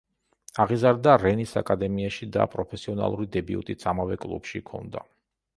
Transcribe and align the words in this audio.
აღიზარდა 0.63 1.13
„რენის“ 1.23 1.53
აკადემიაში 1.61 2.29
და 2.37 2.49
პროფესიონალური 2.55 3.29
დებიუტიც 3.39 3.89
ამავე 3.93 4.19
კლუბში 4.25 4.63
ჰქონდა. 4.67 5.09